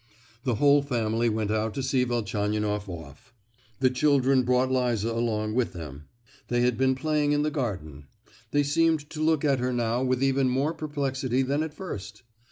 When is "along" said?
5.11-5.53